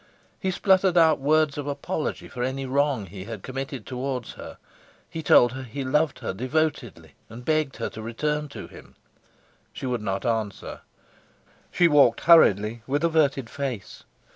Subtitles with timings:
[0.39, 4.57] He spluttered out words of apology for any wrong he had committed towards her;
[5.07, 8.95] he told her he loved her devotedly and begged her to return to him.
[9.71, 10.79] She would not answer;
[11.71, 14.03] she walked hurriedly, with averted face.